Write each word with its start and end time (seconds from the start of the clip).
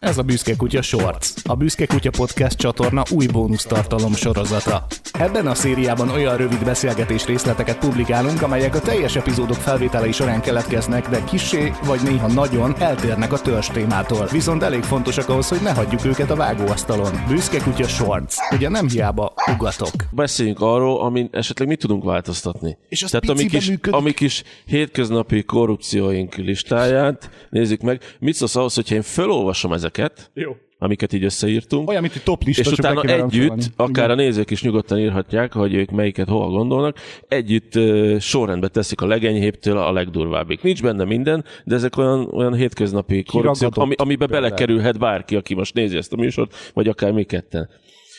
Ez 0.00 0.18
a 0.18 0.22
Büszke 0.22 0.56
Kutya 0.56 0.82
Shorts, 0.82 1.28
a 1.44 1.54
Büszke 1.54 1.86
Kutya 1.86 2.10
Podcast 2.10 2.58
csatorna 2.58 3.02
új 3.10 3.26
bónusztartalom 3.26 4.14
sorozata. 4.14 4.86
Ebben 5.12 5.46
a 5.46 5.54
szériában 5.54 6.08
olyan 6.08 6.36
rövid 6.36 6.64
beszélgetés 6.64 7.26
részleteket 7.26 7.78
publikálunk, 7.78 8.42
amelyek 8.42 8.74
a 8.74 8.80
teljes 8.80 9.16
epizódok 9.16 9.56
felvételei 9.56 10.12
során 10.12 10.40
keletkeznek, 10.40 11.08
de 11.08 11.24
kisé 11.24 11.72
vagy 11.84 12.00
néha 12.02 12.26
nagyon 12.32 12.74
eltérnek 12.78 13.32
a 13.32 13.38
törzs 13.40 13.66
témától. 13.66 14.26
Viszont 14.30 14.62
elég 14.62 14.82
fontosak 14.82 15.28
ahhoz, 15.28 15.48
hogy 15.48 15.60
ne 15.62 15.72
hagyjuk 15.72 16.04
őket 16.04 16.30
a 16.30 16.36
vágóasztalon. 16.36 17.12
Büszke 17.28 17.58
Kutya 17.58 17.88
Shorts. 17.88 18.34
Ugye 18.54 18.68
nem 18.68 18.88
hiába 18.88 19.32
ugatok. 19.56 19.90
Beszéljünk 20.10 20.60
arról, 20.60 21.00
amin 21.00 21.28
esetleg 21.32 21.68
mit 21.68 21.78
tudunk 21.78 22.04
változtatni. 22.04 22.78
És 22.88 23.02
az 23.02 23.10
Tehát 23.10 23.28
a 23.28 23.32
mi 23.32 23.42
piciben 23.42 23.60
kis, 23.60 23.68
működik. 23.68 24.14
kis 24.14 24.42
hétköznapi 24.66 25.42
korrupcióink 25.42 26.34
listáját 26.34 27.30
nézzük 27.50 27.80
meg. 27.80 28.16
Mit 28.18 28.34
szólsz 28.34 28.56
ahhoz, 28.56 28.74
hogyha 28.74 28.94
én 28.94 29.02
felolvasom 29.02 29.72
ezeket, 29.72 29.88
Jó. 30.34 30.56
amiket 30.78 31.12
így 31.12 31.24
összeírtunk, 31.24 31.88
Olyan, 31.88 32.02
mint 32.02 32.14
egy 32.14 32.22
top 32.22 32.42
lista, 32.44 32.70
és 32.70 32.78
utána 32.78 33.02
együtt, 33.02 33.48
rangsolni. 33.48 33.62
akár 33.76 34.10
a 34.10 34.14
nézők 34.14 34.50
is 34.50 34.62
nyugodtan 34.62 34.98
írhatják, 34.98 35.52
hogy 35.52 35.74
ők 35.74 35.90
melyiket 35.90 36.28
hova 36.28 36.48
gondolnak, 36.48 36.96
együtt 37.28 37.74
uh, 37.74 38.18
sorrendbe 38.18 38.68
teszik 38.68 39.00
a 39.00 39.06
legenyhébbtől 39.06 39.78
a 39.78 39.92
legdurvábbig. 39.92 40.58
Nincs 40.62 40.82
benne 40.82 41.04
minden, 41.04 41.44
de 41.64 41.74
ezek 41.74 41.96
olyan, 41.96 42.28
olyan 42.32 42.54
hétköznapi 42.54 43.22
korrupciók, 43.22 43.76
ami, 43.76 43.94
amiben 43.96 44.28
belekerülhet 44.30 44.98
bárki, 44.98 45.36
aki 45.36 45.54
most 45.54 45.74
nézi 45.74 45.96
ezt 45.96 46.12
a 46.12 46.16
műsort, 46.16 46.54
vagy 46.74 46.88
akár 46.88 47.12
mi 47.12 47.24
ketten. 47.24 47.68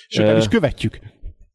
Sőt, 0.08 0.28
el 0.28 0.38
is 0.38 0.48
követjük. 0.48 1.00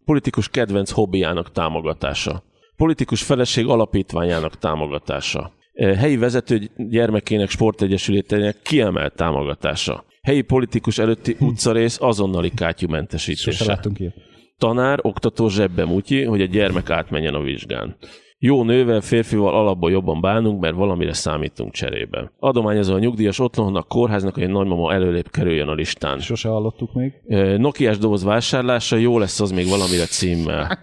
Politikus 0.04 0.48
kedvenc 0.48 0.90
hobbiának 0.90 1.52
támogatása. 1.52 2.42
Politikus 2.76 3.23
feleség 3.23 3.66
alapítványának 3.66 4.59
támogatása. 4.59 5.52
Helyi 5.96 6.16
vezető 6.16 6.70
gyermekének 6.76 7.51
sportegyesületének 7.51 8.56
kiemelt 8.62 9.14
támogatása. 9.14 10.04
Helyi 10.26 10.42
politikus 10.42 10.98
előtti 10.98 11.36
utcarész 11.40 11.98
azonnali 12.00 12.48
Sose 12.48 12.64
kátyumentesítése. 12.64 13.64
láttunk 13.64 13.98
ilyet. 13.98 14.14
Tanár, 14.59 14.98
oktató 15.02 15.48
zsebbe 15.48 15.84
mutyi, 15.84 16.24
hogy 16.24 16.40
a 16.40 16.45
gyermek 16.46 16.90
átmenjen 16.90 17.34
a 17.34 17.40
vizsgán. 17.40 17.96
Jó 18.38 18.64
nővel, 18.64 19.01
férfival 19.01 19.54
alapból 19.54 19.90
jobban 19.90 20.20
bánunk, 20.20 20.60
mert 20.60 20.74
valamire 20.74 21.12
számítunk 21.12 21.73
cserébe. 21.73 22.32
Adományozó 22.38 22.95
a 22.95 22.98
nyugdíjas 22.98 23.38
otthonnak, 23.38 23.88
kórháznak, 23.88 24.34
hogy 24.34 24.42
a 24.42 24.48
nagymama 24.48 24.92
előrébb 24.92 25.30
kerüljön 25.30 25.68
a 25.68 25.74
listán. 25.74 26.18
Sose 26.18 26.48
hallottuk 26.48 26.92
még. 26.92 27.12
Nokiás 27.58 27.98
doboz 27.98 28.24
vásárlása, 28.24 28.96
jó 28.96 29.18
lesz 29.18 29.40
az 29.40 29.51
még 29.51 29.68
valamire 29.68 30.04
címmel. 30.04 30.68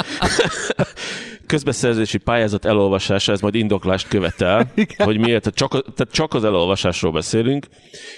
Közbeszerzési 1.48 2.18
pályázat 2.18 2.64
elolvasása, 2.64 3.32
ez 3.32 3.40
majd 3.40 3.54
indoklást 3.54 4.08
követel, 4.08 4.70
Igen. 4.74 5.06
hogy 5.06 5.18
miért, 5.18 5.54
csak, 5.54 5.70
tehát 5.70 6.12
csak 6.12 6.34
az 6.34 6.44
elolvasásról 6.44 7.12
beszélünk, 7.12 7.66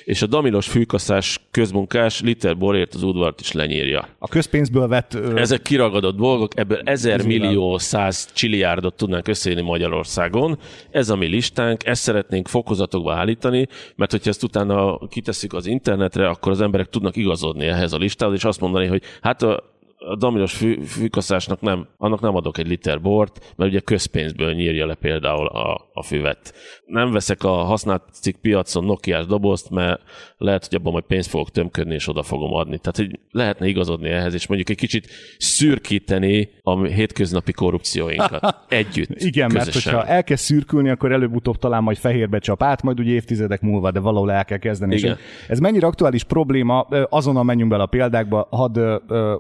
és 0.05 0.23
a 0.23 0.27
damilos 0.27 0.67
fűkaszás 0.69 1.41
közmunkás 1.51 2.21
liter 2.21 2.59
borért 2.59 2.95
az 2.95 3.03
udvart 3.03 3.41
is 3.41 3.53
lenyírja. 3.53 4.09
A 4.19 4.29
közpénzből 4.29 4.89
vett... 4.89 5.15
ö, 5.15 5.37
Ezek 5.37 5.63
kiragadott 5.63 6.17
dolgok, 6.17 6.59
ebből 6.59 6.81
ezer 6.85 7.19
Ez 7.19 7.25
millió, 7.25 7.79
száz 7.79 8.33
csiliárdot 8.33 8.95
tudnánk 8.95 9.29
összeírni 9.29 9.63
Magyarországon. 9.63 10.59
Ez 10.91 11.09
a 11.09 11.17
mi 11.17 11.27
listánk, 11.27 11.87
ezt 11.87 12.03
szeretnénk 12.03 12.49
fokozatokba 12.49 13.15
állítani, 13.15 13.67
mert 13.97 14.11
hogyha 14.11 14.31
ezt 14.31 14.43
utána 14.43 14.99
kitesszük 15.09 15.53
az 15.53 15.67
internetre, 15.67 16.29
akkor 16.29 16.53
az 16.53 16.61
emberek 16.61 16.89
tudnak 16.89 17.17
igazodni 17.17 17.67
ehhez 17.67 17.93
a 17.93 17.99
listához, 17.99 18.35
és 18.35 18.45
azt 18.45 18.61
mondani, 18.61 18.87
hogy 18.87 19.03
hát 19.21 19.43
a 19.43 19.79
a 20.07 20.17
damilos 20.17 20.53
fű, 20.53 20.83
fűkaszásnak 20.85 21.61
nem, 21.61 21.87
annak 21.97 22.21
nem 22.21 22.37
adok 22.37 22.59
egy 22.59 22.69
liter 22.69 23.01
bort, 23.01 23.53
mert 23.57 23.71
ugye 23.71 23.81
közpénzből 23.81 24.53
nyírja 24.53 24.87
le 24.87 24.95
például 24.95 25.47
a, 25.47 25.91
a 25.93 26.03
füvet. 26.03 26.55
Nem 26.87 27.13
veszek 27.13 27.45
a 27.45 27.51
használt 27.51 28.03
cikk 28.13 28.37
piacon 28.41 28.85
Nokiás 28.85 29.27
dobozt, 29.27 29.71
mert 29.71 30.01
lehet, 30.37 30.67
hogy 30.67 30.79
abban 30.79 30.93
majd 30.93 31.05
pénzt 31.05 31.29
fogok 31.29 31.51
tömködni, 31.51 31.95
és 31.95 32.09
oda 32.09 32.23
fogom 32.23 32.55
adni. 32.55 32.79
Tehát, 32.79 32.97
hogy 32.97 33.21
lehetne 33.31 33.67
igazodni 33.67 34.09
ehhez, 34.09 34.35
és 34.35 34.47
mondjuk 34.47 34.71
egy 34.71 34.77
kicsit 34.77 35.09
szürkíteni 35.39 36.51
a 36.63 36.85
hétköznapi 36.85 37.53
korrupcióinkat. 37.53 38.57
Együtt, 38.69 39.09
Igen, 39.15 39.51
mert 39.53 39.65
közösen. 39.65 39.95
hogyha 39.95 40.09
elkezd 40.09 40.45
szürkülni, 40.45 40.91
akkor 40.91 41.13
előbb-utóbb 41.13 41.57
talán 41.57 41.83
majd 41.83 41.97
fehérbe 41.97 42.39
csap 42.39 42.63
át, 42.63 42.83
majd 42.83 43.01
ugye 43.01 43.13
évtizedek 43.13 43.61
múlva, 43.61 43.91
de 43.91 44.01
valahol 44.01 44.33
el 44.33 44.45
kell 44.45 44.59
kezdeni. 44.59 44.95
És 44.95 45.03
Igen. 45.03 45.17
Ez 45.49 45.59
mennyire 45.59 45.87
aktuális 45.87 46.25
probléma, 46.25 46.81
azonnal 47.09 47.43
menjünk 47.45 47.71
bele 47.71 47.83
a 47.83 47.87
példákba, 47.87 48.49
hadd 48.51 48.79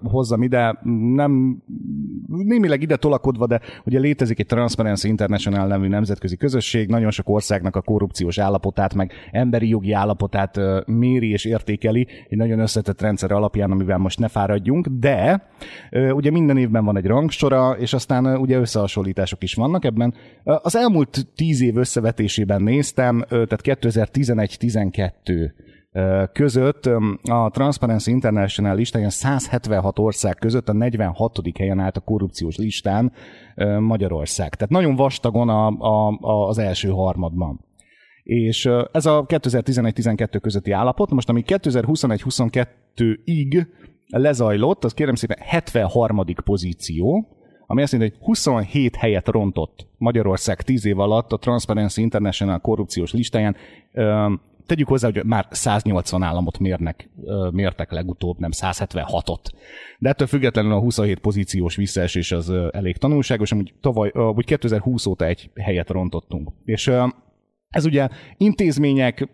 hozzam 0.02 0.42
ide, 0.50 0.78
nem 1.14 1.62
némileg 2.26 2.82
ide 2.82 2.96
tolakodva, 2.96 3.46
de 3.46 3.60
ugye 3.84 3.98
létezik 3.98 4.38
egy 4.38 4.46
Transparency 4.46 5.08
International 5.08 5.66
nevű 5.66 5.88
nemzetközi 5.88 6.36
közösség, 6.36 6.88
nagyon 6.88 7.10
sok 7.10 7.28
országnak 7.28 7.76
a 7.76 7.80
korrupciós 7.80 8.38
állapotát, 8.38 8.94
meg 8.94 9.12
emberi 9.30 9.68
jogi 9.68 9.92
állapotát 9.92 10.60
méri 10.86 11.30
és 11.30 11.44
értékeli 11.44 12.06
egy 12.28 12.38
nagyon 12.38 12.58
összetett 12.58 13.00
rendszer 13.00 13.32
alapján, 13.32 13.70
amivel 13.70 13.98
most 13.98 14.18
ne 14.18 14.28
fáradjunk, 14.28 14.86
de 14.86 15.48
ugye 15.90 16.30
minden 16.30 16.56
évben 16.56 16.84
van 16.84 16.96
egy 16.96 17.06
rangsora, 17.06 17.76
és 17.78 17.92
aztán 17.92 18.26
ugye 18.36 18.58
összehasonlítások 18.58 19.42
is 19.42 19.54
vannak 19.54 19.84
ebben. 19.84 20.14
Az 20.44 20.76
elmúlt 20.76 21.26
tíz 21.34 21.62
év 21.62 21.76
összevetésében 21.76 22.62
néztem, 22.62 23.24
tehát 23.28 23.60
2011-12 23.62 25.12
ö, 25.24 25.44
között 26.32 26.86
a 27.22 27.50
Transparency 27.52 28.10
International 28.10 28.76
listáján 28.76 29.10
176 29.10 29.98
ország 29.98 30.34
között 30.34 30.68
a 30.68 30.72
46. 30.72 31.38
helyen 31.58 31.80
állt 31.80 31.96
a 31.96 32.00
korrupciós 32.00 32.56
listán 32.56 33.12
Magyarország. 33.78 34.54
Tehát 34.54 34.72
nagyon 34.72 34.96
vastagon 34.96 35.48
a, 35.48 35.66
a, 35.66 36.18
a, 36.20 36.48
az 36.48 36.58
első 36.58 36.88
harmadban. 36.88 37.64
És 38.22 38.68
ez 38.92 39.06
a 39.06 39.26
2011-12 39.26 40.38
közötti 40.42 40.70
állapot, 40.70 41.10
most 41.10 41.28
ami 41.28 41.42
2021-22-ig 41.46 43.66
lezajlott, 44.06 44.84
az 44.84 44.94
kérem 44.94 45.14
szépen 45.14 45.36
73. 45.40 46.24
pozíció, 46.44 47.26
ami 47.66 47.82
azt 47.82 47.92
jelenti, 47.92 48.16
hogy 48.16 48.26
27 48.26 48.96
helyet 48.96 49.28
rontott 49.28 49.86
Magyarország 49.98 50.62
10 50.62 50.84
év 50.84 50.98
alatt 50.98 51.32
a 51.32 51.36
Transparency 51.36 52.00
International 52.00 52.58
korrupciós 52.58 53.12
listáján. 53.12 53.56
Tegyük 54.66 54.88
hozzá, 54.88 55.10
hogy 55.12 55.24
már 55.24 55.46
180 55.50 56.22
államot 56.22 56.58
mérnek, 56.58 57.10
mértek 57.50 57.90
legutóbb, 57.90 58.38
nem 58.38 58.50
176-ot. 58.52 59.44
De 59.98 60.08
ettől 60.08 60.26
függetlenül 60.26 60.72
a 60.72 60.78
27 60.78 61.18
pozíciós 61.18 61.76
visszaesés 61.76 62.32
az 62.32 62.52
elég 62.70 62.96
tanulságos, 62.96 63.52
amúgy, 63.52 63.74
tavaly, 63.80 64.10
ö, 64.14 64.20
amúgy 64.20 64.44
2020 64.44 65.06
óta 65.06 65.24
egy 65.24 65.50
helyet 65.54 65.90
rontottunk. 65.90 66.52
És 66.64 66.90
ez 67.68 67.84
ugye 67.84 68.08
intézmények, 68.36 69.28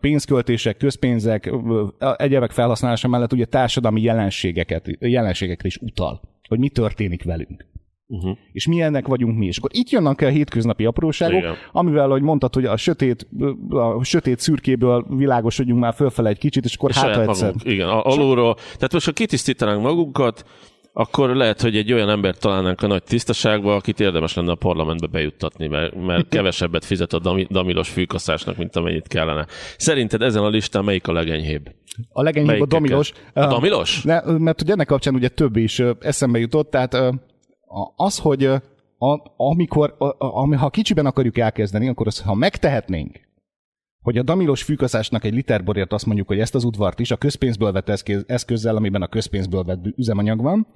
pénzköltések, 0.00 0.76
közpénzek, 0.76 1.52
egyebek 2.16 2.50
felhasználása 2.50 3.08
mellett 3.08 3.32
ugye 3.32 3.44
társadalmi 3.44 4.02
jelenségeket, 4.02 4.86
jelenségekre 5.00 5.66
is 5.66 5.76
utal, 5.76 6.20
hogy 6.48 6.58
mi 6.58 6.68
történik 6.68 7.24
velünk. 7.24 7.66
Uh-huh. 8.10 8.36
És 8.52 8.66
milyennek 8.66 9.06
vagyunk 9.06 9.38
mi 9.38 9.46
is. 9.46 9.58
Akkor 9.58 9.70
itt 9.72 9.90
jönnek 9.90 10.20
a 10.20 10.28
hétköznapi 10.28 10.84
apróságok, 10.84 11.38
Igen. 11.38 11.54
amivel, 11.72 12.08
hogy 12.08 12.22
mondtad, 12.22 12.54
hogy 12.54 12.64
a 12.64 12.76
sötét, 12.76 13.28
a 13.68 14.04
sötét 14.04 14.38
szürkéből 14.38 15.06
világosodjunk 15.08 15.80
már 15.80 15.94
fölfele 15.94 16.28
egy 16.28 16.38
kicsit, 16.38 16.64
és 16.64 16.74
akkor 16.74 16.90
hát, 16.92 17.04
ha 17.04 17.12
Saját 17.12 17.28
egyszer. 17.28 17.46
magunk, 17.46 17.72
igen, 17.72 17.88
a- 17.88 18.04
alulról. 18.04 18.54
Tehát 18.54 18.92
most, 18.92 19.06
ha 19.06 19.12
kitisztítanánk 19.12 19.82
magunkat, 19.82 20.44
akkor 20.92 21.36
lehet, 21.36 21.60
hogy 21.60 21.76
egy 21.76 21.92
olyan 21.92 22.08
embert 22.08 22.40
találnánk 22.40 22.82
a 22.82 22.86
nagy 22.86 23.02
tisztaságba, 23.02 23.74
akit 23.74 24.00
érdemes 24.00 24.34
lenne 24.34 24.50
a 24.50 24.54
parlamentbe 24.54 25.06
bejuttatni, 25.06 25.66
mert, 25.66 25.94
mert 26.06 26.28
kevesebbet 26.28 26.84
fizet 26.84 27.12
a 27.12 27.18
dami, 27.18 27.46
damilos 27.50 27.88
fűkaszásnak, 27.88 28.56
mint 28.56 28.76
amennyit 28.76 29.08
kellene. 29.08 29.46
Szerinted 29.76 30.22
ezen 30.22 30.42
a 30.42 30.48
listán 30.48 30.84
melyik 30.84 31.08
a 31.08 31.12
legenyhébb? 31.12 31.70
A 32.12 32.22
legenyhébb 32.22 32.48
a 32.48 32.52
Melyikeket? 32.52 32.80
Damilos. 32.82 33.12
A 33.34 33.46
Damilos? 33.46 34.02
Ne, 34.02 34.20
mert 34.38 34.62
ugye 34.62 34.72
ennek 34.72 34.86
kapcsán 34.86 35.14
ugye 35.14 35.28
több 35.28 35.56
is 35.56 35.82
eszembe 36.00 36.38
jutott, 36.38 36.70
tehát 36.70 36.96
a- 37.68 37.92
az, 38.04 38.18
hogy 38.18 38.44
a, 38.44 38.62
amikor, 39.36 39.94
a, 39.98 40.26
a, 40.26 40.56
ha 40.56 40.70
kicsiben 40.70 41.06
akarjuk 41.06 41.38
elkezdeni, 41.38 41.88
akkor 41.88 42.06
az, 42.06 42.20
ha 42.20 42.34
megtehetnénk, 42.34 43.20
hogy 44.02 44.18
a 44.18 44.22
damilos 44.22 44.62
fűkaszásnak 44.62 45.24
egy 45.24 45.34
liter 45.34 45.64
borért 45.64 45.92
azt 45.92 46.06
mondjuk, 46.06 46.26
hogy 46.28 46.38
ezt 46.38 46.54
az 46.54 46.64
udvart 46.64 47.00
is 47.00 47.10
a 47.10 47.16
közpénzből 47.16 47.72
vett 47.72 47.88
eszköz, 47.88 48.24
eszközzel, 48.26 48.76
amiben 48.76 49.02
a 49.02 49.08
közpénzből 49.08 49.64
vett 49.64 49.86
üzemanyag 49.96 50.42
van, 50.42 50.66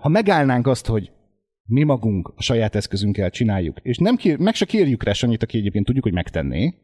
ha 0.00 0.08
megállnánk 0.08 0.66
azt, 0.66 0.86
hogy 0.86 1.10
mi 1.64 1.82
magunk 1.82 2.32
a 2.36 2.42
saját 2.42 2.74
eszközünkkel 2.74 3.30
csináljuk, 3.30 3.78
és 3.82 3.98
nem 3.98 4.16
kér, 4.16 4.38
meg 4.38 4.54
se 4.54 4.64
kérjük 4.64 5.02
rá 5.02 5.12
Sanyit, 5.12 5.42
aki 5.42 5.58
egyébként 5.58 5.84
tudjuk, 5.84 6.04
hogy 6.04 6.12
megtenné, 6.12 6.74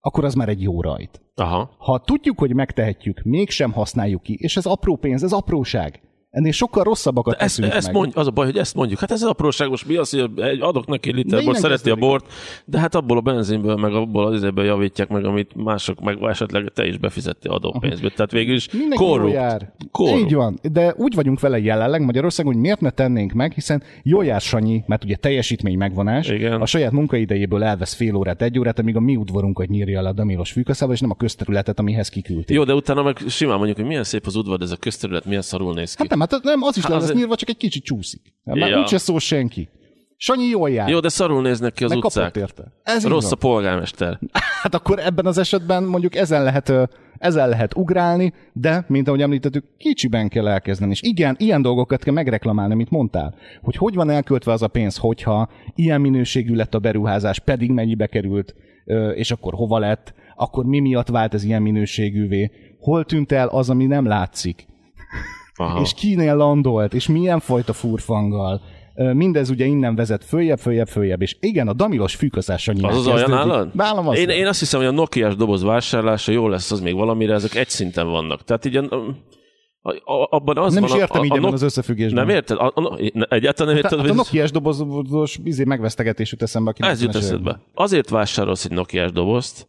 akkor 0.00 0.24
az 0.24 0.34
már 0.34 0.48
egy 0.48 0.62
jó 0.62 0.80
rajt. 0.80 1.20
Aha. 1.34 1.74
Ha 1.78 2.00
tudjuk, 2.00 2.38
hogy 2.38 2.54
megtehetjük, 2.54 3.22
mégsem 3.22 3.72
használjuk 3.72 4.22
ki, 4.22 4.36
és 4.40 4.56
ez 4.56 4.66
apró 4.66 4.96
pénz, 4.96 5.22
ez 5.22 5.32
apróság. 5.32 6.00
Ennél 6.36 6.52
sokkal 6.52 6.82
rosszabbakat 6.84 7.34
ezt, 7.34 7.56
teszünk 7.56 7.74
ezt 7.74 7.86
meg. 7.86 7.94
mondj, 7.94 8.12
az 8.18 8.26
a 8.26 8.30
baj, 8.30 8.46
hogy 8.46 8.56
ezt 8.56 8.74
mondjuk. 8.74 8.98
Hát 9.00 9.10
ez 9.10 9.22
az 9.22 9.28
apróságos, 9.28 9.84
mi 9.84 9.96
az, 9.96 10.10
hogy 10.10 10.30
adok 10.60 10.86
neki 10.86 11.12
liter 11.12 11.44
bort, 11.44 11.58
szereti 11.58 11.90
a 11.90 11.94
bort, 11.96 12.32
de 12.64 12.78
hát 12.78 12.94
abból 12.94 13.16
a 13.16 13.20
benzinből, 13.20 13.76
meg 13.76 13.94
abból 13.94 14.26
az 14.26 14.34
izéből 14.34 14.64
javítják 14.64 15.08
meg, 15.08 15.24
amit 15.24 15.54
mások, 15.54 16.00
meg 16.00 16.18
esetleg 16.22 16.72
te 16.74 16.86
is 16.86 16.98
befizettél 16.98 17.52
adópénzből. 17.52 18.10
Tehát 18.10 18.30
végül 18.30 18.54
is 18.54 18.70
Mindenki 18.72 19.04
korrupt. 19.04 19.32
jár. 19.32 19.72
Korrupt. 19.90 20.20
Így 20.20 20.34
van, 20.34 20.58
de 20.72 20.94
úgy 20.96 21.14
vagyunk 21.14 21.40
vele 21.40 21.58
jelenleg 21.58 22.04
Magyarországon, 22.04 22.52
hogy 22.52 22.60
miért 22.62 22.80
ne 22.80 22.90
tennénk 22.90 23.32
meg, 23.32 23.52
hiszen 23.52 23.82
jól 24.02 24.24
jár 24.24 24.40
Sanyi, 24.40 24.84
mert 24.86 25.04
ugye 25.04 25.16
teljesítmény 25.16 25.76
megvonás, 25.78 26.28
Igen. 26.28 26.60
a 26.60 26.66
saját 26.66 26.92
munkaidejéből 26.92 27.64
elvesz 27.64 27.94
fél 27.94 28.14
órát, 28.14 28.42
egy 28.42 28.58
órát, 28.58 28.78
amíg 28.78 28.96
a 28.96 29.00
mi 29.00 29.16
udvarunkat 29.16 29.68
nyírja 29.68 30.02
le 30.02 30.08
a 30.08 30.12
Damilos 30.12 30.52
fűkaszába, 30.52 30.92
és 30.92 31.00
nem 31.00 31.10
a 31.10 31.14
közterületet, 31.14 31.78
amihez 31.78 32.08
kiküldték. 32.08 32.56
Jó, 32.56 32.64
de 32.64 32.74
utána 32.74 33.02
meg 33.02 33.16
simán 33.28 33.56
mondjuk, 33.56 33.76
hogy 33.76 33.86
milyen 33.86 34.04
szép 34.04 34.26
az 34.26 34.36
udvar, 34.36 34.58
de 34.58 34.64
ez 34.64 34.70
a 34.70 34.76
közterület 34.76 35.24
milyen 35.24 35.42
szarul 35.42 35.74
néz 35.74 35.94
ki. 35.94 36.02
Hát 36.02 36.10
nem, 36.10 36.24
hát 36.30 36.42
nem, 36.42 36.62
az 36.62 36.76
is 36.76 36.82
Hát 36.82 36.90
le 36.90 36.96
lesz 36.96 37.04
azért- 37.04 37.18
nyírva, 37.18 37.36
csak 37.36 37.48
egy 37.48 37.56
kicsit 37.56 37.84
csúszik. 37.84 38.20
Mert 38.44 38.70
Ja. 38.70 38.78
úgyse 38.80 38.98
szól 38.98 39.20
senki. 39.20 39.68
Sanyi 40.18 40.44
jól 40.44 40.70
jár. 40.70 40.88
Jó, 40.88 41.00
de 41.00 41.08
szarul 41.08 41.42
néznek 41.42 41.72
ki 41.72 41.84
az 41.84 41.90
meg 41.90 42.04
utcák. 42.04 42.36
érte. 42.36 42.64
Ez 42.82 43.06
Rossz 43.06 43.24
a 43.32 43.36
van. 43.40 43.50
polgármester. 43.52 44.18
Hát 44.62 44.74
akkor 44.74 44.98
ebben 44.98 45.26
az 45.26 45.38
esetben 45.38 45.84
mondjuk 45.84 46.14
ezen 46.14 46.42
lehet, 46.42 46.72
ezen 47.18 47.48
lehet 47.48 47.76
ugrálni, 47.76 48.32
de, 48.52 48.84
mint 48.88 49.08
ahogy 49.08 49.20
említettük, 49.22 49.64
kicsiben 49.78 50.28
kell 50.28 50.48
elkezdeni. 50.48 50.90
És 50.90 51.02
igen, 51.02 51.36
ilyen 51.38 51.62
dolgokat 51.62 52.02
kell 52.02 52.12
megreklamálni, 52.14 52.72
amit 52.72 52.90
mondtál. 52.90 53.34
Hogy 53.62 53.76
hogy 53.76 53.94
van 53.94 54.10
elköltve 54.10 54.52
az 54.52 54.62
a 54.62 54.68
pénz, 54.68 54.96
hogyha 54.96 55.48
ilyen 55.74 56.00
minőségű 56.00 56.54
lett 56.54 56.74
a 56.74 56.78
beruházás, 56.78 57.38
pedig 57.40 57.70
mennyibe 57.70 58.06
került, 58.06 58.54
és 59.14 59.30
akkor 59.30 59.54
hova 59.54 59.78
lett, 59.78 60.14
akkor 60.36 60.64
mi 60.64 60.80
miatt 60.80 61.08
vált 61.08 61.34
ez 61.34 61.44
ilyen 61.44 61.62
minőségűvé, 61.62 62.50
hol 62.80 63.04
tűnt 63.04 63.32
el 63.32 63.48
az, 63.48 63.70
ami 63.70 63.86
nem 63.86 64.06
látszik, 64.06 64.66
Aha. 65.56 65.80
és 65.80 65.94
kinél 65.94 66.36
landolt, 66.36 66.94
és 66.94 67.06
milyen 67.08 67.40
fajta 67.40 67.72
furfanggal. 67.72 68.60
Mindez 68.94 69.50
ugye 69.50 69.64
innen 69.64 69.94
vezet 69.94 70.24
följebb, 70.24 70.58
följebb, 70.58 70.86
följebb, 70.86 71.22
és 71.22 71.36
igen, 71.40 71.68
a 71.68 71.72
damilos 71.72 72.14
fűközása 72.14 72.72
nyilván 72.72 72.92
Az 72.92 72.98
az 72.98 73.06
olyan 73.06 73.30
nálad? 73.30 73.74
Nálam 73.74 74.08
az 74.08 74.18
Én, 74.18 74.28
én 74.28 74.46
azt 74.46 74.58
hiszem, 74.58 74.80
hogy 74.80 74.88
a 74.88 74.92
Nokia-s 74.92 75.36
doboz 75.36 75.62
vásárlása 75.62 76.32
jó 76.32 76.48
lesz 76.48 76.70
az 76.70 76.80
még 76.80 76.94
valamire, 76.94 77.34
ezek 77.34 77.54
egy 77.54 77.68
szinten 77.68 78.06
vannak. 78.08 78.44
Tehát 78.44 78.64
így 78.64 78.76
a, 78.76 78.82
a, 79.80 79.90
a, 80.12 80.28
abban 80.30 80.56
az 80.58 80.74
Nem 80.74 80.82
van 80.82 80.92
is 80.92 80.98
értem 80.98 81.20
a, 81.20 81.24
így 81.24 81.38
a, 81.44 81.48
a 81.48 81.52
az 81.52 81.62
összefüggésben. 81.62 82.26
Nem 82.26 82.34
érted? 82.34 82.58
A, 82.58 82.72
a, 82.74 82.98
egyáltalán 83.28 83.74
nem 83.74 83.82
Hát 83.82 83.92
érted? 83.92 83.98
a 83.98 84.02
hogy- 84.02 84.14
Nokia-s 84.14 84.50
dobozos 84.50 85.38
izé 85.44 85.64
megvesztegetés 85.64 86.30
jut 86.32 86.42
eszembe 86.42 86.72
a 86.78 86.86
Ez 86.86 87.02
jut 87.02 87.10
90-es 87.10 87.16
eszedbe. 87.16 87.60
Azért 87.74 88.08
vásárolsz 88.08 88.64
egy 88.64 88.72
Nokia-s 88.72 89.12
dobozt, 89.12 89.68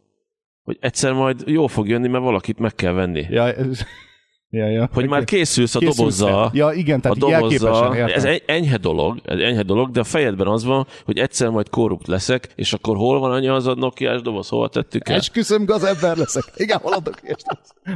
hogy 0.62 0.76
egyszer 0.80 1.12
majd 1.12 1.42
jó 1.46 1.66
fog 1.66 1.88
jönni, 1.88 2.08
mert 2.08 2.24
valakit 2.24 2.58
meg 2.58 2.74
kell 2.74 2.92
venni. 2.92 3.26
Ja, 3.30 3.52
ez... 3.52 3.80
ja, 4.50 4.66
ja. 4.66 4.88
Hogy 4.92 5.08
már 5.08 5.24
készülsz 5.24 5.74
a 5.74 5.78
Készülsz. 5.78 6.24
Ja, 6.52 6.70
igen, 6.74 7.00
tehát 7.00 7.22
a 7.22 7.50
értem. 7.50 8.06
ez 8.06 8.24
egy 8.24 8.42
enyhe 8.46 8.76
dolog, 8.76 9.20
ez 9.24 9.38
enyhe 9.38 9.62
dolog, 9.62 9.90
de 9.90 10.00
a 10.00 10.04
fejedben 10.04 10.46
az 10.46 10.64
van, 10.64 10.86
hogy 11.04 11.18
egyszer 11.18 11.48
majd 11.48 11.68
korrupt 11.68 12.06
leszek, 12.06 12.48
és 12.54 12.72
akkor 12.72 12.96
hol 12.96 13.18
van 13.20 13.32
anya 13.32 13.54
az 13.54 13.66
a 13.66 13.74
Nokia-s 13.74 14.22
doboz, 14.22 14.48
hol 14.48 14.68
tettük 14.68 15.08
el? 15.08 15.16
Esküszöm, 15.16 15.64
gazember 15.64 16.16
leszek. 16.16 16.44
Igen, 16.56 16.78
hol 16.78 16.92
a? 16.92 17.02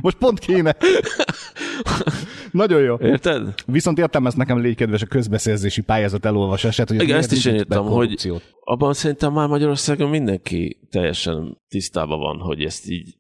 Most 0.01 0.17
pont 0.17 0.39
kéne. 0.39 0.77
Nagyon 2.53 2.81
jó. 2.81 2.97
Érted? 3.01 3.55
Viszont 3.67 3.99
értem 3.99 4.27
ezt 4.27 4.37
nekem 4.37 4.61
légy 4.61 4.77
kedves 4.77 5.03
a 5.03 5.07
közbeszerzési 5.07 5.81
pályázat 5.81 6.25
elolvasását, 6.25 6.89
hogy 6.89 6.97
ez 6.97 7.03
Igen, 7.03 7.19
ezt 7.19 7.33
is 7.33 7.45
én 7.45 7.55
írtam, 7.55 7.87
hogy 7.87 8.33
abban 8.65 8.93
szerintem 8.95 9.33
már 9.33 9.49
Magyarországon 9.49 10.11
mindenki 10.11 10.79
teljesen 10.91 11.61
tisztában 11.69 12.19
van, 12.19 12.39
hogy 12.39 12.65
ezt 12.65 12.91
így 12.91 13.15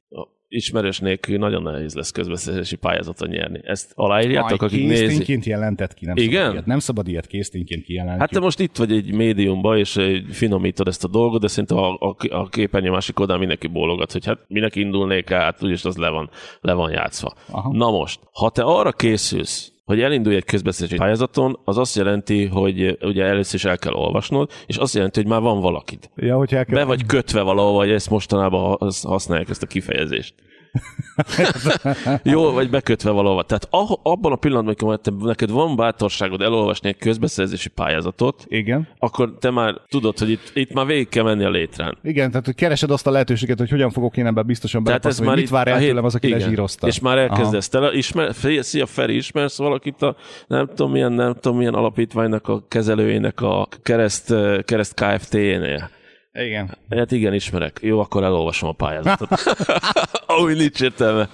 ismerős 0.52 0.99
nélkül 0.99 1.38
nagyon 1.38 1.62
nehéz 1.62 1.94
lesz 1.94 2.10
közbeszerzési 2.10 2.76
pályázaton 2.76 3.28
nyerni. 3.28 3.60
Ezt 3.64 3.93
aláírjátok, 3.94 4.60
Majd 4.60 4.72
akik 4.72 4.87
nézik? 4.87 5.44
jelentett 5.44 5.94
ki, 5.94 6.04
nem 6.06 6.16
Igen? 6.16 6.40
szabad 6.40 6.52
ilyet. 6.52 6.66
Nem 6.66 6.78
szabad 6.78 7.08
ilyet 7.08 7.26
késztényként 7.26 7.84
kijelenteni. 7.84 8.20
Hát 8.20 8.31
te 8.31 8.40
most 8.40 8.60
itt 8.60 8.76
vagy 8.76 8.93
egy 8.93 9.12
médiumban, 9.12 9.78
és 9.78 10.00
finomítod 10.31 10.88
ezt 10.88 11.04
a 11.04 11.08
dolgot, 11.08 11.40
de 11.40 11.49
szerintem 11.49 11.76
a, 11.76 11.93
a, 11.93 12.16
a 12.31 12.49
képernyő 12.49 12.90
másik 12.90 13.19
oldalán 13.19 13.40
mindenki 13.40 13.66
bólogat, 13.66 14.12
hogy 14.12 14.25
hát 14.25 14.38
minek 14.49 14.76
indulnék 14.76 15.28
hát 15.28 15.62
úgyis 15.62 15.84
az 15.84 15.96
le 15.96 16.08
van, 16.08 16.31
le 16.60 16.72
van 16.72 16.90
játszva. 16.90 17.34
Aha. 17.50 17.72
Na 17.72 17.90
most, 17.90 18.20
ha 18.32 18.50
te 18.50 18.62
arra 18.62 18.93
készülsz, 18.93 19.71
hogy 19.84 20.00
elindulj 20.00 20.37
egy 20.37 20.44
közbeszélési 20.44 20.96
pályázaton, 20.96 21.61
az 21.64 21.79
azt 21.79 21.96
jelenti, 21.96 22.46
hogy 22.46 22.82
eh, 22.82 22.94
ugye 23.00 23.25
először 23.25 23.55
is 23.55 23.64
el 23.64 23.79
kell 23.79 23.93
olvasnod, 23.93 24.50
és 24.67 24.76
azt 24.76 24.94
jelenti, 24.94 25.20
hogy 25.20 25.31
már 25.31 25.40
van 25.40 25.61
valakid. 25.61 26.11
Ja, 26.17 26.37
hogy 26.37 26.55
el 26.55 26.64
kell... 26.64 26.75
Be 26.76 26.84
vagy 26.84 27.06
kötve 27.06 27.40
valahol, 27.40 27.73
vagy 27.73 27.90
ezt 27.90 28.11
mostanában 28.11 28.76
hasz- 28.79 29.05
használják 29.05 29.49
ezt 29.49 29.62
a 29.62 29.67
kifejezést. 29.67 30.34
Jó, 32.22 32.50
vagy 32.50 32.70
bekötve 32.70 33.10
valahova. 33.10 33.42
Tehát 33.42 33.69
ah- 33.70 33.98
abban 34.02 34.32
a 34.32 34.36
pillanatban, 34.36 34.74
amikor 34.78 35.00
te- 35.00 35.26
neked 35.26 35.50
van 35.50 35.76
bátorságod 35.76 36.40
elolvasni 36.40 36.88
egy 36.88 36.96
közbeszerzési 36.96 37.69
pályázatot, 37.69 38.44
Igen. 38.48 38.88
akkor 38.98 39.36
te 39.38 39.50
már 39.50 39.74
tudod, 39.88 40.19
hogy 40.19 40.30
itt, 40.30 40.50
itt 40.54 40.72
már 40.72 40.86
végig 40.86 41.08
kell 41.08 41.24
menni 41.24 41.44
a 41.44 41.50
létrán. 41.50 41.98
Igen, 42.02 42.30
tehát 42.30 42.46
hogy 42.46 42.54
keresed 42.54 42.90
azt 42.90 43.06
a 43.06 43.10
lehetőséget, 43.10 43.58
hogy 43.58 43.70
hogyan 43.70 43.90
fogok 43.90 44.16
én 44.16 44.26
ebben 44.26 44.46
biztosan 44.46 44.84
belepasszolni, 44.84 45.30
hogy 45.30 45.40
mit 45.40 45.50
vár 45.50 45.66
itt 45.66 45.72
el 45.72 45.80
tőlem 45.80 46.04
az, 46.04 46.14
aki 46.14 46.26
igen. 46.26 46.38
lezsírozta. 46.38 46.86
És 46.86 47.00
már 47.00 47.19
elkezdesz. 47.19 47.69
Te 47.69 47.92
ismer, 47.92 48.34
szia 48.60 48.86
Feri, 48.86 49.16
ismersz 49.16 49.58
valakit 49.58 50.02
a 50.02 50.16
nem 50.46 50.66
tudom 50.66 50.92
milyen, 50.92 51.12
nem 51.12 51.34
tudom 51.34 51.56
milyen 51.56 51.74
alapítványnak 51.74 52.48
a 52.48 52.62
kezelőjének 52.69 53.40
a 53.40 53.69
kereszt, 53.82 54.34
kereszt 54.64 54.94
KFT-nél. 54.94 55.90
Igen. 56.32 56.76
Hát 56.90 57.12
igen, 57.12 57.34
ismerek. 57.34 57.79
Jó, 57.82 58.00
akkor 58.00 58.23
elolvasom 58.23 58.69
a 58.69 58.73
pályázatot. 58.73 59.29
Ahogy 60.26 60.56
nincs 60.56 60.82
értelme. 60.82 61.29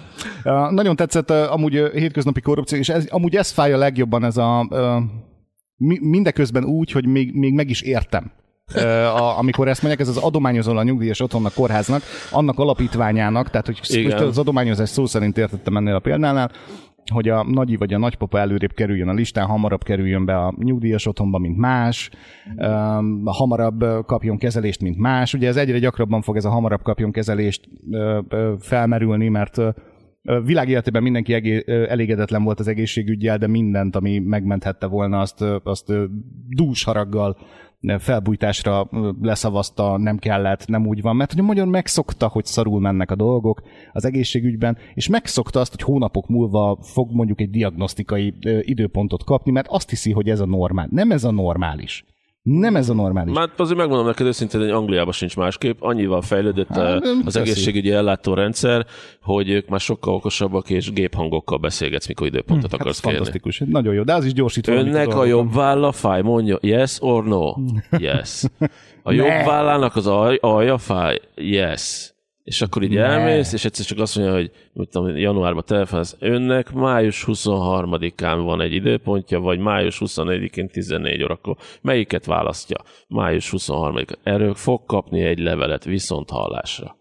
Uh, 0.45 0.71
nagyon 0.71 0.97
tetszett 0.97 1.31
uh, 1.31 1.53
amúgy 1.53 1.79
uh, 1.79 1.93
hétköznapi 1.93 2.41
korrupció, 2.41 2.79
és 2.79 2.89
ez, 2.89 3.06
amúgy 3.09 3.37
ez 3.37 3.50
fáj 3.50 3.73
a 3.73 3.77
legjobban, 3.77 4.25
ez 4.25 4.37
a 4.37 4.69
mi, 5.77 5.99
mindeközben 6.00 6.65
úgy, 6.65 6.91
hogy 6.91 7.06
még, 7.06 7.35
még 7.35 7.53
meg 7.53 7.71
is 7.71 7.81
értem. 7.81 8.33
A, 9.15 9.39
amikor 9.39 9.69
ezt 9.69 9.83
mondják, 9.83 10.09
ez 10.09 10.17
az 10.17 10.23
adományozol 10.23 10.79
a 10.79 10.83
nyugdíjas 10.83 11.21
otthonnak, 11.21 11.55
kórháznak, 11.55 12.03
annak 12.31 12.59
alapítványának, 12.59 13.50
tehát 13.50 13.67
hogy 13.67 13.81
Igen. 13.89 14.23
az 14.23 14.39
adományozás 14.39 14.89
szó 14.89 15.06
szerint 15.06 15.39
értettem 15.39 15.77
ennél 15.77 15.95
a 15.95 15.99
példánál, 15.99 16.50
hogy 17.11 17.29
a 17.29 17.45
nagyi 17.45 17.77
vagy 17.77 17.95
a 17.95 17.99
nagypapa 17.99 18.39
előrébb 18.39 18.73
kerüljön 18.73 19.09
a 19.09 19.13
listán, 19.13 19.47
hamarabb 19.47 19.83
kerüljön 19.83 20.25
be 20.25 20.37
a 20.37 20.55
nyugdíjas 20.57 21.07
otthonba, 21.07 21.39
mint 21.39 21.57
más, 21.57 22.11
um, 22.57 23.23
hamarabb 23.25 23.85
kapjon 24.07 24.39
kezelést, 24.39 24.83
mint 24.83 24.97
más. 24.97 25.35
Ugye 25.35 25.49
ez 25.49 25.57
egyre 25.57 25.79
gyakrabban 25.79 26.23
fog 26.23 26.37
ez 26.37 26.45
a 26.45 26.51
hamarabb 26.51 26.83
kapjon 26.83 27.13
kezelést 27.13 27.69
ö, 27.91 28.21
ö, 28.29 28.55
felmerülni, 28.59 29.29
mert 29.29 29.59
ö, 29.59 29.71
világéletében 30.45 31.03
mindenki 31.03 31.33
egé- 31.33 31.69
elégedetlen 31.69 32.45
volt 32.45 32.61
az 32.61 32.69
egészségügyel, 32.69 33.39
de 33.39 33.47
mindent, 33.47 33.97
ami 33.97 34.19
megmenthette 34.19 34.87
volna, 34.87 35.19
azt, 35.19 35.45
azt 35.63 35.93
dús 36.49 36.85
haraggal 36.85 37.37
felbújtásra 37.99 38.89
leszavazta, 39.21 39.97
nem 39.97 40.19
kellett, 40.19 40.67
nem 40.67 40.87
úgy 40.87 41.03
van, 41.03 41.17
mert 41.17 41.33
hogy 41.33 41.43
magyar 41.43 41.67
megszokta, 41.67 42.29
hogy 42.29 42.45
szarul 42.45 42.81
mennek 42.81 43.11
a 43.11 43.17
dolgok 43.17 43.63
az 43.93 44.05
egészségügyben, 44.05 44.77
és 44.95 45.09
megszokta 45.09 45.61
azt, 45.61 45.71
hogy 45.71 45.83
hónapok 45.83 46.29
múlva 46.29 46.79
fog 46.83 47.13
mondjuk 47.13 47.41
egy 47.41 47.51
diagnosztikai 47.51 48.35
időpontot 48.61 49.25
kapni, 49.25 49.51
mert 49.51 49.69
azt 49.69 49.91
hiszi, 49.91 50.13
hogy 50.13 50.29
ez 50.31 50.41
a 50.41 50.47
normál. 50.47 50.89
Nem 50.91 51.11
ez 51.11 51.25
a 51.25 51.31
normális. 51.31 52.05
Nem 52.50 52.77
ez 52.77 52.89
a 52.89 52.95
normális. 52.95 53.35
Már 53.35 53.49
azért 53.56 53.79
megmondom 53.79 54.06
neked 54.06 54.27
őszintén, 54.27 54.61
hogy 54.61 54.71
Angliában 54.71 55.12
sincs 55.12 55.37
másképp. 55.37 55.77
Annyival 55.81 56.23
fejlődött 56.23 56.69
Hát, 56.69 56.79
hát, 56.87 57.03
nem 57.03 57.23
az 57.25 57.33
teszi. 57.33 57.50
egészségügyi 57.50 57.91
ellátórendszer, 57.91 58.87
hogy 59.23 59.50
ők 59.50 59.69
már 59.69 59.81
sokkal 59.81 60.15
okosabbak, 60.15 60.71
és 60.71 60.93
géphangokkal 60.93 61.59
beszélgetsz, 61.59 62.09
mikor 62.09 62.26
időpontot 62.26 62.71
Hát 62.71 62.73
ez 62.75 62.81
akarsz 62.81 63.00
kérni. 63.00 63.17
fantasztikus. 63.17 63.62
Nagyon 63.67 63.95
jó, 63.95 64.02
de 64.02 64.14
az 64.14 64.25
is 64.25 64.33
gyorsít 64.33 64.67
valamit 64.67 64.95
Önnek 64.95 65.14
a 65.14 65.25
jobb 65.25 65.55
válla 65.55 65.93
fáj, 65.93 66.23
mondja 66.23 66.59
yes 66.61 66.97
or 67.00 67.25
no? 67.25 67.55
Yes. 67.99 68.43
A 69.02 69.12
jobb 69.12 69.26
vállának 69.47 69.97
az 69.97 70.07
alj, 70.07 70.38
alja 70.40 70.78
fáj? 70.78 71.19
Yes. 71.35 72.12
És 72.49 72.62
akkor 72.62 72.83
így 72.83 72.90
Ne. 72.90 73.02
elmész, 73.02 73.52
és 73.52 73.64
egyszer 73.64 73.87
csak 73.87 73.99
azt 73.99 74.17
mondja, 74.17 74.35
hogy 74.35 74.50
mit 74.73 74.88
tudom, 74.90 75.17
januárban 75.17 75.62
telefonálsz, 75.67 76.17
önnek 76.19 76.73
május 76.73 77.25
23-án 77.26 78.40
van 78.45 78.61
egy 78.61 78.73
időpontja, 78.73 79.40
vagy 79.40 79.59
május 79.59 80.00
24-én 80.05 80.69
14 80.69 81.23
órakor. 81.23 81.57
Melyiket 81.83 82.25
választja? 82.25 82.76
Május 83.09 83.52
23-án. 83.57 84.17
Erről 84.23 84.55
fog 84.55 84.85
kapni 84.87 85.23
egy 85.23 85.38
levelet 85.38 85.85
viszont 85.85 86.31
hallásra. 86.31 86.98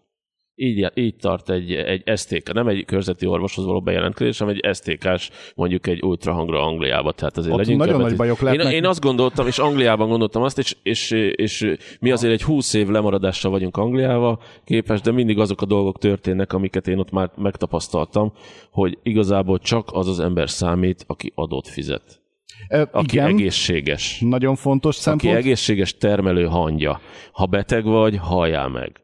Így, 0.60 0.90
így 0.94 1.16
tart 1.16 1.50
egy, 1.50 1.72
egy 1.72 2.18
STK, 2.18 2.52
nem 2.52 2.68
egy 2.68 2.84
körzeti 2.84 3.26
orvoshoz 3.26 3.64
való 3.64 3.80
bejelentkezés, 3.80 4.38
hanem 4.38 4.54
egy 4.60 4.76
STK-s, 4.76 5.30
mondjuk 5.54 5.86
egy 5.86 6.02
ultrahangra 6.02 6.66
Angliába. 6.66 7.12
Tehát 7.12 7.36
azért 7.36 7.52
Ott 7.52 7.58
legyünk 7.58 7.78
nagyon 7.78 8.00
nagy 8.00 8.16
bajok 8.16 8.40
én, 8.52 8.60
én 8.60 8.86
azt 8.86 9.00
gondoltam, 9.00 9.46
és 9.46 9.58
Angliában 9.58 10.08
gondoltam 10.08 10.42
azt, 10.42 10.58
és, 10.58 10.76
és, 10.82 11.10
és 11.36 11.74
mi 12.00 12.10
azért 12.10 12.32
egy 12.32 12.42
20 12.42 12.74
év 12.74 12.88
lemaradással 12.88 13.50
vagyunk 13.50 13.76
Angliával 13.76 14.40
képes, 14.64 15.00
de 15.00 15.12
mindig 15.12 15.38
azok 15.38 15.62
a 15.62 15.66
dolgok 15.66 15.98
történnek, 15.98 16.52
amiket 16.52 16.88
én 16.88 16.98
ott 16.98 17.10
már 17.10 17.30
megtapasztaltam, 17.36 18.32
hogy 18.70 18.98
igazából 19.02 19.58
csak 19.58 19.88
az 19.92 20.08
az 20.08 20.20
ember 20.20 20.50
számít, 20.50 21.04
aki 21.06 21.32
adót 21.34 21.68
fizet. 21.68 22.20
Ö, 22.68 22.82
Aki 22.90 23.16
igen, 23.16 23.26
egészséges. 23.26 24.20
nagyon 24.20 24.54
fontos 24.56 24.94
Aki 24.94 25.02
szempont. 25.02 25.36
egészséges 25.36 25.96
termelő 25.96 26.44
hangja. 26.44 27.00
Ha 27.32 27.46
beteg 27.46 27.84
vagy, 27.84 28.16
halljál 28.16 28.68
meg. 28.68 29.02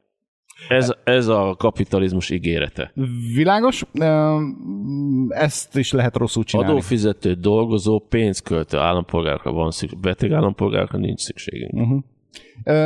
Ez, 0.68 0.92
ez 1.04 1.26
a 1.26 1.54
kapitalizmus 1.58 2.30
ígérete. 2.30 2.92
Világos, 3.34 3.84
ezt 5.28 5.76
is 5.76 5.92
lehet 5.92 6.16
rosszul 6.16 6.44
csinálni. 6.44 6.72
Adófizető, 6.72 7.32
dolgozó, 7.32 7.98
pénzköltő 7.98 8.78
állampolgárokra 8.78 9.52
van 9.52 9.70
szükség, 9.70 10.00
beteg 10.00 10.32
állampolgárokra 10.32 10.98
nincs 10.98 11.20
szükségünk. 11.20 11.72
Uh-huh. 11.72 12.02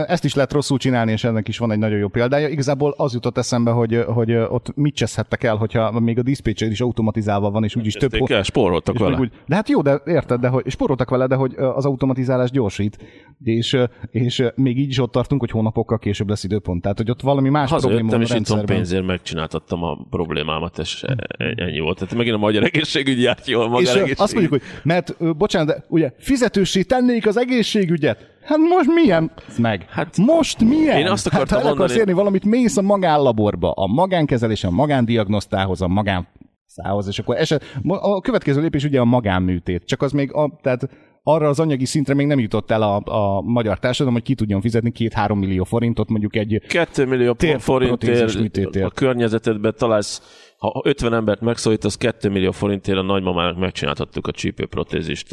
Ezt 0.07 0.25
is 0.25 0.35
lehet 0.35 0.53
rosszul 0.53 0.79
csinálni, 0.79 1.13
és 1.13 1.25
ennek 1.25 1.49
is 1.49 1.59
van 1.59 1.71
egy 1.71 1.79
nagyon 1.79 1.99
jó 1.99 2.09
példája. 2.09 2.49
Igazából 2.49 2.95
az 2.97 3.15
jutott 3.15 3.39
eszembe, 3.39 3.71
hogy, 3.71 4.05
hogy 4.07 4.35
ott 4.35 4.77
mit 4.77 4.95
cseszhettek 4.95 5.45
el, 5.45 5.57
hogyha 5.57 6.01
még 6.01 6.19
a 6.19 6.23
diszpécser 6.23 6.71
is 6.71 6.81
automatizálva 6.81 7.51
van, 7.51 7.65
és 7.65 7.77
úgyis 7.77 7.93
több... 7.93 8.15
Ezt 8.15 8.25
kell, 8.25 8.43
spóroltak 8.43 8.95
és 8.95 9.01
vele. 9.01 9.19
úgy, 9.19 9.31
de 9.47 9.55
hát 9.55 9.69
jó, 9.69 9.83
de 9.83 10.01
érted, 10.07 10.41
de 10.41 10.49
hogy 10.49 10.71
spóroltak 10.71 11.11
vele, 11.11 11.27
de 11.27 11.35
hogy 11.35 11.55
az 11.57 11.85
automatizálás 11.85 12.51
gyorsít, 12.51 12.99
és, 13.43 13.77
és 14.11 14.45
még 14.55 14.79
így 14.79 14.89
is 14.89 14.99
ott 14.99 15.13
tartunk, 15.13 15.41
hogy 15.41 15.51
hónapokkal 15.51 15.99
később 15.99 16.29
lesz 16.29 16.45
időpont. 16.45 16.83
Tehát, 16.83 16.97
hogy 16.97 17.11
ott 17.11 17.21
valami 17.21 17.49
más 17.49 17.69
probléma 17.69 17.93
Hazajöttem, 17.93 18.19
van 18.19 18.27
és 18.27 18.33
rendszerben. 18.33 18.77
pénzért 18.77 19.07
megcsináltattam 19.07 19.83
a 19.83 20.07
problémámat, 20.11 20.79
és 20.79 21.03
e- 21.03 21.55
ennyi 21.57 21.81
volt. 21.81 21.99
Tehát 21.99 22.15
megint 22.15 22.37
a 22.37 22.39
magyar 22.39 22.65
egészségügy 22.65 23.21
járt 23.21 23.47
jól, 23.47 23.75
a 23.75 23.81
És 23.81 24.13
azt 24.17 24.33
mondjuk, 24.33 24.53
hogy 24.53 24.63
mert, 24.83 25.37
bocsánat, 25.37 25.69
de 25.69 25.85
ugye 25.89 26.13
fizetősé 26.19 26.83
tennék 26.83 27.27
az 27.27 27.37
egészségügyet. 27.37 28.37
Hát 28.49 28.59
most 28.59 28.95
milyen? 28.95 29.31
Meg. 29.59 29.81
Hát 29.89 29.97
Hát 30.09 30.17
most 30.17 30.65
milyen? 30.65 30.99
én 30.99 31.07
azt 31.07 31.25
hát, 31.25 31.33
akartam 31.35 31.59
ha 31.61 31.65
el 31.67 31.73
akarsz 31.73 31.79
mondani- 31.79 32.01
érni 32.01 32.13
valamit, 32.13 32.45
mész 32.45 32.77
a 32.77 32.83
magánlaborba, 32.83 33.71
a 33.73 33.87
magánkezelés, 33.87 34.65
a 34.65 34.71
magándiagnosztához, 34.71 35.83
a 35.83 35.89
magán 35.89 36.29
szához, 36.67 37.07
és 37.09 37.19
akkor 37.19 37.37
eset, 37.37 37.65
a 37.85 38.21
következő 38.21 38.61
lépés 38.61 38.85
ugye 38.85 39.01
a 39.01 39.05
magánműtét. 39.05 39.85
Csak 39.85 40.03
az 40.03 40.13
még, 40.13 40.33
a, 40.33 40.59
tehát 40.63 40.89
arra 41.23 41.49
az 41.49 41.61
anyagi 41.61 41.85
szintre 41.85 42.15
még 42.15 42.27
nem 42.27 42.39
jutott 42.39 42.71
el 42.71 42.83
a, 42.83 43.03
a 43.05 43.41
magyar 43.43 43.79
társadalom, 43.79 44.15
hogy 44.15 44.23
ki 44.23 44.35
tudjon 44.35 44.61
fizetni 44.61 44.91
két-három 44.91 45.39
millió 45.39 45.65
forintot 45.65 46.09
mondjuk 46.09 46.37
egy 46.37 46.63
2 46.69 47.07
millió 47.07 47.35
forintért 47.59 48.77
a 48.77 48.91
környezetedben 48.91 49.75
találsz, 49.79 50.23
ha 50.59 50.81
50 50.85 51.15
embert 51.15 51.41
megszólítasz, 51.41 51.97
2 51.97 52.29
millió 52.29 52.51
forintért 52.51 52.99
a 52.99 53.03
nagymamának 53.03 53.59
megcsináltattuk 53.59 54.27
a 54.27 54.33
csípőprotézist. 54.33 55.33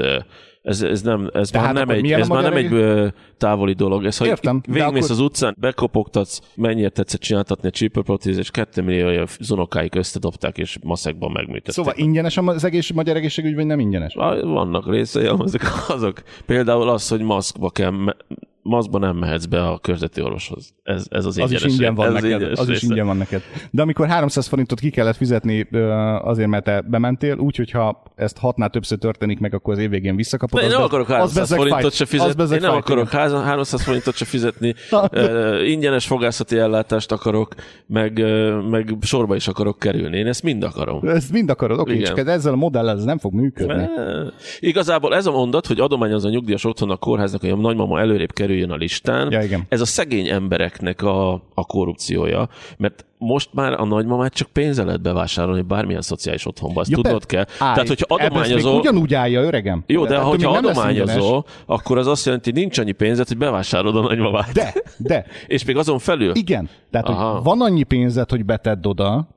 Ez, 0.62 0.82
ez, 0.82 1.02
nem, 1.02 1.30
ez 1.34 1.52
már 1.52 1.74
nem 1.74 1.90
egy, 1.90 2.12
ez 2.12 2.28
már 2.28 2.44
nem 2.44 2.54
egy 2.54 2.74
ö, 2.74 3.08
távoli 3.38 3.74
dolog. 3.74 4.06
Ez, 4.06 4.18
hogy 4.18 4.28
Értem, 4.28 4.62
de 4.68 4.74
végigmész 4.74 5.04
akkor- 5.04 5.18
az 5.18 5.24
utcán, 5.24 5.56
bekopogtatsz, 5.60 6.40
mennyire 6.56 6.90
tetszett 6.90 7.20
csináltatni 7.22 7.68
a 7.68 7.72
csípőprotézist, 7.72 8.40
és 8.40 8.52
2 8.52 8.82
millió 8.82 9.26
zonokáik 9.40 9.96
összedobták, 9.96 10.58
és 10.58 10.78
maszekban 10.84 11.32
megműtették. 11.32 11.74
Szóval 11.74 11.94
ingyenes 11.96 12.38
az 12.38 12.64
egész 12.64 12.92
magyar 12.92 13.16
egészségügy, 13.16 13.56
vagy 13.56 13.66
nem 13.66 13.80
ingyenes? 13.80 14.14
Vannak 14.42 14.90
részei, 14.90 15.26
azok, 15.26 15.62
azok. 15.88 16.22
Például 16.46 16.90
az, 16.90 17.08
hogy 17.08 17.22
maszkba 17.22 17.70
kell, 17.70 17.94
me- 18.66 18.74
maszkba 18.76 18.98
nem 19.00 19.16
mehetsz 19.18 19.46
be 19.46 19.68
a 19.68 19.78
körzeti 19.78 20.22
orvoshoz. 20.22 20.74
Ez, 20.84 21.06
ez 21.10 21.26
az 21.26 21.26
Az 21.26 21.38
ingyenes 21.38 21.64
is 21.64 21.72
ingyen 21.74 21.96
van 21.96 22.08
ez 22.08 22.14
neked. 22.14 22.30
ingyenes 22.30 22.60
Az 22.60 22.66
is 22.70 22.74
része. 22.74 22.86
ingyen 22.90 23.06
van 23.06 23.18
neked. 23.18 23.42
De 23.72 23.82
amikor 23.82 24.08
300 24.08 24.48
forintot 24.48 24.80
ki 24.80 24.90
kellett 24.90 25.16
fizetni 25.16 25.68
azért, 26.24 26.50
mert 26.50 26.64
te 26.64 26.82
bementél, 26.82 27.38
úgy, 27.38 27.56
hogyha 27.56 28.04
ezt 28.16 28.38
hatnál 28.38 28.70
többször 28.70 28.98
történik 28.98 29.40
meg, 29.40 29.54
akkor 29.54 29.74
az 29.74 29.80
év 29.80 29.90
végén 29.90 30.16
visszakapod. 30.16 30.60
De 30.60 30.66
én 30.66 30.72
az 30.72 30.78
nem 30.78 30.86
akarok 30.86 31.10
az 31.10 31.14
300 31.16 31.38
bezzeg 31.38 31.58
forintot 31.58 31.94
se 31.94 32.04
Az 32.04 32.10
fizetni. 32.10 32.56
Én 32.56 32.62
nem 32.62 32.72
akarok 32.76 33.08
igen. 33.14 33.42
300 33.44 33.82
forintot 33.84 34.16
se 34.16 34.26
fizetni. 34.26 34.74
Ingyenes 35.74 36.08
fogászati 36.08 36.58
ellátást 36.58 37.12
akarok, 37.12 37.54
meg, 37.88 38.24
meg 38.70 38.94
sorba 39.02 39.36
is 39.36 39.48
akarok 39.48 39.80
kerülni. 39.80 40.18
Én 40.18 40.28
ezt 40.28 40.44
mind 40.44 40.64
akarom. 40.64 41.08
Ezt 41.08 41.32
mind 41.32 41.50
akarod, 41.50 41.80
oké, 41.80 41.94
Igen. 41.94 42.06
csak 42.06 42.18
ez- 42.18 42.28
ezzel 42.28 42.54
a 42.54 42.56
modellel 42.56 42.98
ez 42.98 43.04
nem 43.04 43.18
fog 43.18 43.34
működni. 43.34 43.84
Igazából 44.60 45.16
ez 45.16 45.26
a 45.26 45.32
mondat, 45.32 45.68
hogy 45.68 45.80
adományozza 45.80 46.28
a 46.28 46.32
nyugdíjas 46.32 46.64
otthon 46.66 46.90
a 46.90 46.96
kórháznak, 46.96 47.42
hogy 47.42 47.50
a 47.50 47.56
nagymama 47.56 48.00
előrébb 48.00 48.32
kerüljön 48.56 48.72
a 48.72 48.76
listán, 48.76 49.32
Ja, 49.32 49.42
igen. 49.42 49.64
ez 49.70 49.82
a 49.82 49.86
szegény 49.86 50.28
embereknek 50.28 51.02
a, 51.02 51.34
a 51.34 51.66
korrupciója, 51.66 52.50
mert 52.78 53.06
most 53.18 53.50
már 53.54 53.74
a 53.74 53.86
nagymamát 53.86 54.34
csak 54.34 54.48
pénzzel 54.48 54.86
lehet 54.86 55.02
bevásárolni 55.02 55.62
bármilyen 55.62 56.02
szociális 56.02 56.46
otthonba, 56.46 56.82
ezt 56.82 56.90
ja, 56.90 56.96
tudnod 56.96 57.26
kell. 57.26 57.46
Állj, 57.60 57.74
Tehát, 57.74 57.88
hogyha. 57.88 58.46
Még 58.48 58.66
ugyanúgy 58.66 59.14
állja, 59.14 59.42
öregem. 59.42 59.84
Jó, 59.88 60.06
de 60.06 60.14
ettől 60.16 60.26
hogyha 60.28 60.52
adományozol, 60.52 61.46
akkor 61.66 61.98
az 61.98 62.08
azt 62.08 62.26
jelenti, 62.26 62.52
hogy 62.52 62.60
nincs 62.60 62.78
annyi 62.78 62.92
pénzed, 62.92 63.28
hogy 63.28 63.38
bevásárolod 63.38 63.96
a 63.96 64.02
nagymamát. 64.08 64.52
De, 64.52 64.74
de, 64.98 65.26
És 65.56 65.66
még 65.66 65.78
azon 65.78 66.00
felül. 66.00 66.36
igen. 66.36 66.70
Tehát, 66.92 67.08
Aha. 67.08 67.34
hogy 67.34 67.44
van 67.44 67.62
annyi 67.62 67.84
pénzed, 67.84 68.30
hogy 68.30 68.46
betedd 68.46 68.88
oda, 68.88 69.28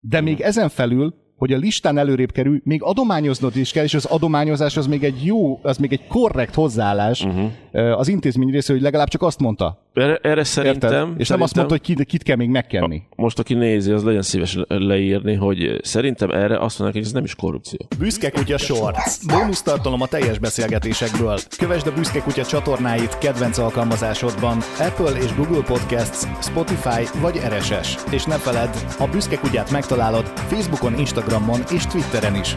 de 0.00 0.20
még 0.20 0.40
ezen 0.40 0.68
felül, 0.68 1.14
hogy 1.42 1.52
a 1.52 1.56
listán 1.56 1.98
előrébb 1.98 2.32
kerül, 2.32 2.60
még 2.64 2.82
adományoznod 2.82 3.56
is 3.56 3.72
kell, 3.72 3.84
és 3.84 3.94
az 3.94 4.04
adományozás 4.04 4.76
az 4.76 4.86
még 4.86 5.04
egy 5.04 5.24
jó, 5.24 5.60
az 5.62 5.76
még 5.76 5.92
egy 5.92 6.06
korrekt 6.06 6.54
hozzáállás 6.54 7.24
uh-huh. 7.24 7.98
az 7.98 8.08
intézmény 8.08 8.50
részéről, 8.50 8.76
hogy 8.76 8.84
legalább 8.84 9.08
csak 9.08 9.22
azt 9.22 9.40
mondta. 9.40 9.82
Erre, 9.94 10.16
erre 10.16 10.28
Érted? 10.28 10.44
szerintem... 10.44 11.14
és 11.18 11.28
nem 11.28 11.42
azt 11.42 11.54
szerintem- 11.54 11.56
mondta, 11.56 11.68
hogy 11.70 11.80
kit, 11.80 12.04
kit 12.04 12.22
kell 12.22 12.36
még 12.36 12.48
megkenni. 12.48 13.02
most 13.16 13.38
aki 13.38 13.54
nézi, 13.54 13.90
az 13.92 14.04
legyen 14.04 14.22
szíves 14.22 14.58
leírni, 14.68 15.34
hogy 15.34 15.78
szerintem 15.82 16.30
erre 16.30 16.58
azt 16.58 16.78
mondják, 16.78 16.92
hogy 16.92 17.02
ez 17.02 17.12
nem 17.12 17.24
is 17.24 17.34
korrupció. 17.34 17.78
Büszke 17.98 18.30
Kutya 18.30 18.58
Shorts. 18.58 19.26
Bónusz 19.26 19.62
tartalom 19.62 20.00
a 20.00 20.06
teljes 20.06 20.38
beszélgetésekből. 20.38 21.38
Kövesd 21.58 21.86
a 21.86 21.92
Büszke 21.92 22.20
Kutya 22.20 22.44
csatornáit 22.44 23.18
kedvenc 23.18 23.58
alkalmazásodban. 23.58 24.58
Apple 24.78 25.10
és 25.10 25.34
Google 25.34 25.62
Podcasts, 25.62 26.26
Spotify 26.42 27.18
vagy 27.20 27.40
RSS. 27.48 27.96
És 28.10 28.24
ne 28.24 28.36
feledd, 28.38 28.72
a 28.98 29.06
Büszke 29.06 29.36
Kutyát 29.36 29.70
megtalálod 29.70 30.26
Facebookon, 30.26 30.98
Instagramon 30.98 31.60
és 31.72 31.86
Twitteren 31.86 32.34
is. 32.34 32.56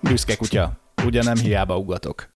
Büszke 0.00 0.36
Kutya. 0.36 0.72
Ugye 1.06 1.22
nem 1.22 1.36
hiába 1.36 1.76
ugatok. 1.78 2.32